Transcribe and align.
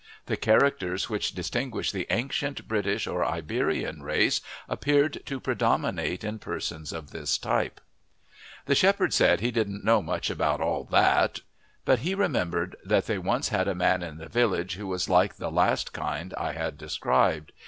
The 0.25 0.35
characters 0.35 1.11
which 1.11 1.31
distinguish 1.35 1.91
the 1.91 2.07
ancient 2.09 2.67
British 2.67 3.05
or 3.05 3.23
Iberian 3.23 4.01
race 4.01 4.41
appeared 4.67 5.21
to 5.27 5.39
predominate 5.39 6.23
in 6.23 6.39
persons 6.39 6.91
of 6.91 7.11
this 7.11 7.37
type. 7.37 7.79
The 8.65 8.73
shepherd 8.73 9.13
said 9.13 9.41
he 9.41 9.51
didn't 9.51 9.85
know 9.85 10.01
much 10.01 10.31
about 10.31 10.59
"all 10.59 10.85
that," 10.85 11.41
but 11.85 11.99
he 11.99 12.15
remembered 12.15 12.77
that 12.83 13.05
they 13.05 13.19
once 13.19 13.49
had 13.49 13.67
a 13.67 13.75
man 13.75 14.01
in 14.01 14.17
the 14.17 14.27
village 14.27 14.73
who 14.73 14.87
was 14.87 15.07
like 15.07 15.35
the 15.35 15.51
last 15.51 15.93
kind 15.93 16.33
I 16.35 16.53
had 16.53 16.79
described. 16.79 17.51